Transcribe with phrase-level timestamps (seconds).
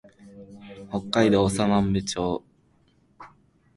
[0.89, 2.43] 北海道長万部町